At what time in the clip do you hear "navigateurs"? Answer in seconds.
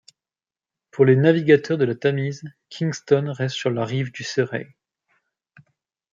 1.15-1.77